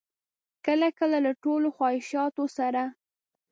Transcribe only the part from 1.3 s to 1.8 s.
ټولو